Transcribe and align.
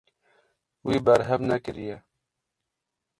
Wî 0.87 0.97
berhev 1.05 1.41
nekiriye. 1.49 1.97